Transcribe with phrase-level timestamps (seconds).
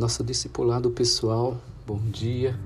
[0.00, 1.60] nosso discipulado pessoal.
[1.86, 2.58] Bom dia.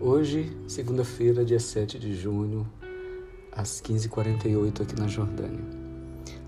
[0.00, 2.66] Hoje, segunda-feira, dia 7 de junho,
[3.52, 5.62] às 15h48 aqui na Jordânia.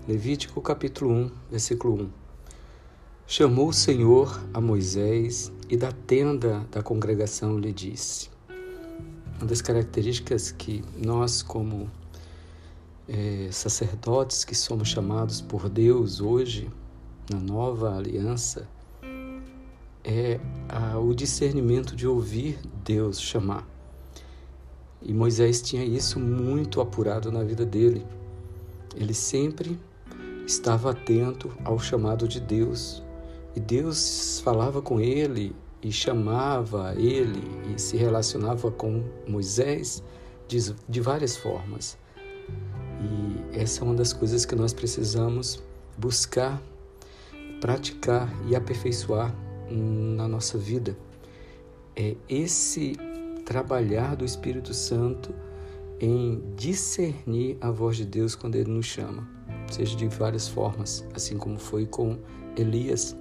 [0.07, 2.09] Levítico capítulo 1, versículo 1.
[3.27, 8.31] Chamou o Senhor a Moisés e da tenda da congregação lhe disse.
[9.37, 11.87] Uma das características que nós, como
[13.07, 16.71] é, sacerdotes que somos chamados por Deus hoje,
[17.29, 18.67] na nova aliança,
[20.13, 23.67] é a, o discernimento de ouvir Deus chamar.
[25.01, 28.05] E Moisés tinha isso muito apurado na vida dele.
[28.95, 29.79] Ele sempre
[30.45, 33.03] estava atento ao chamado de Deus.
[33.55, 40.01] E Deus falava com ele e chamava ele e se relacionava com Moisés
[40.47, 41.97] de, de várias formas.
[43.01, 45.61] E essa é uma das coisas que nós precisamos
[45.97, 46.61] buscar,
[47.59, 49.35] praticar e aperfeiçoar
[49.69, 50.97] na nossa vida
[51.95, 52.95] é esse
[53.45, 55.33] trabalhar do Espírito Santo
[55.99, 59.27] em discernir a voz de Deus quando Ele nos chama,
[59.71, 62.17] seja de várias formas, assim como foi com
[62.57, 63.15] Elias,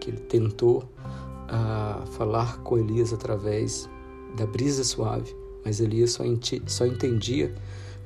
[0.00, 0.88] que ele tentou
[1.48, 3.88] uh, falar com Elias através
[4.36, 6.24] da brisa suave, mas Elias só,
[6.66, 7.54] só entendia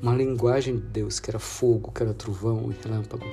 [0.02, 3.24] uma linguagem de Deus, que era fogo, que era trovão e relâmpago.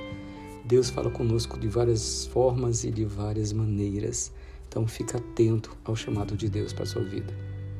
[0.64, 4.32] Deus fala conosco de várias formas e de várias maneiras.
[4.68, 7.34] Então fica atento ao chamado de Deus para a sua vida.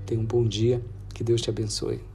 [0.05, 2.12] Tenha um bom dia, que Deus te abençoe.